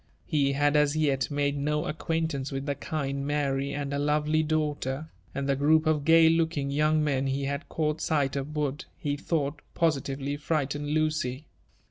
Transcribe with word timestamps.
0e 0.33 0.53
bad 0.53 0.75
as 0.75 0.97
yet 0.97 1.29
made 1.29 1.55
no 1.55 1.85
acquaintance 1.85 2.51
with 2.51 2.65
the 2.65 2.73
kind 2.73 3.23
Afary 3.25 3.71
and 3.71 3.93
her 3.93 3.99
lovely 3.99 4.41
daughter; 4.41 5.11
and 5.35 5.47
the 5.47 5.55
group 5.55 5.85
of 5.85 6.03
gay 6.05 6.27
looking 6.27 6.71
young 6.71 7.03
men 7.03 7.27
he 7.27 7.43
had 7.43 7.69
caught 7.69 8.01
sight 8.01 8.35
of 8.35 8.55
would, 8.55 8.85
be 9.03 9.15
thought, 9.15 9.61
positively 9.75 10.37
frighten 10.37 10.87
J.ucy. 10.87 11.43